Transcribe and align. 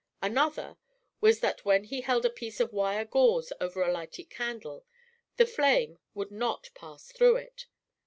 Another 0.23 0.77
was 1.19 1.41
that 1.41 1.63
when 1.63 1.83
he 1.83 2.01
held 2.01 2.25
a 2.25 2.29
piece 2.31 2.59
of 2.59 2.73
wire 2.73 3.05
gauze 3.05 3.53
over 3.61 3.83
a 3.83 3.91
lighted 3.91 4.31
candle, 4.31 4.83
the 5.37 5.45
flame 5.45 5.99
would 6.15 6.31
not 6.31 6.71
pass 6.73 7.11
through 7.11 7.35
it. 7.35 7.67